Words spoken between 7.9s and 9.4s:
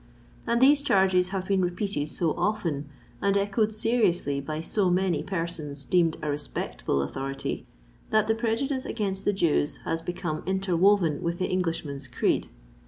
that the prejudice against the